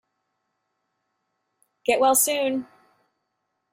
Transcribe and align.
Get 1.85 1.99
well 1.99 2.15
soon! 2.15 2.65